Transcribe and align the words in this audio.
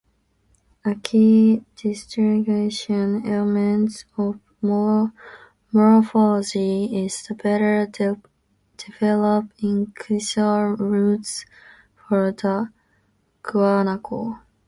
A 0.83 0.95
key 0.95 1.63
distinguishing 1.75 3.29
element 3.31 4.03
of 4.17 4.39
morphology 5.71 7.05
is 7.05 7.21
the 7.27 7.35
better-developed 7.35 8.25
incisor 9.63 10.73
roots 10.73 11.45
for 12.09 12.31
the 12.31 12.71
guanaco. 13.43 14.39